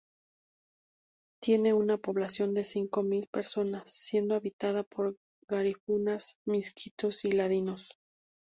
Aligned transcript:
Tiene 1.43 1.73
una 1.75 1.95
población 1.99 2.55
de 2.55 2.63
cinco 2.63 3.03
mil 3.03 3.27
personas, 3.27 3.83
siendo 3.91 4.33
habitada 4.33 4.81
por 4.81 5.15
garífunas, 5.47 6.37
misquitos 6.47 7.23
y 7.23 7.33
ladinos. 7.33 7.91